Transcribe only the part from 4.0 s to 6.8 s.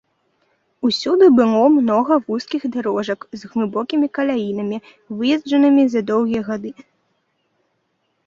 каляінамі, выезджанымі за доўгія гады.